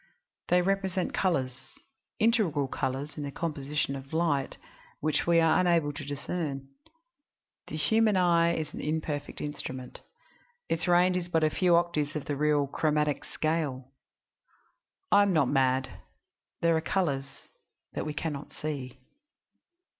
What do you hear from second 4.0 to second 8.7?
light which we are unable to discern. The human eye